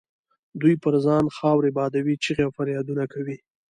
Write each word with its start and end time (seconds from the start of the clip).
دوی 0.61 0.75
پر 0.83 0.93
ځان 1.05 1.25
خاورې 1.37 1.69
بادوي، 1.77 2.15
چیغې 2.23 2.43
او 2.45 2.51
فریادونه 2.57 3.03
کوي. 3.13 3.37